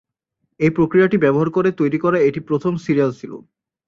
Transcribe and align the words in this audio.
এই 0.59 0.71
প্রক্রিয়াটি 0.77 1.17
ব্যবহার 1.17 1.49
করে 1.49 1.69
তৈরি 1.79 1.97
করা 2.03 2.17
এটি 2.21 2.39
প্রথম 2.49 2.73
সিরিয়াল 2.85 3.11
ছিল। 3.11 3.31